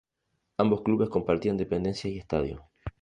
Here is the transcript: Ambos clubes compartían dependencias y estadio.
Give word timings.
Ambos 0.57 0.81
clubes 0.81 1.09
compartían 1.11 1.57
dependencias 1.57 2.11
y 2.11 2.17
estadio. 2.17 2.63